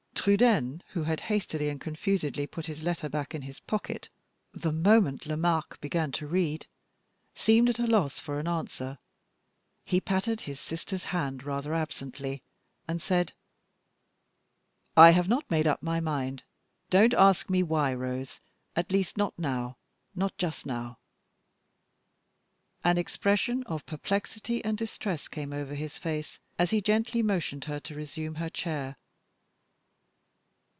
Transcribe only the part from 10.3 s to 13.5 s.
his sister's hand rather absently, and said: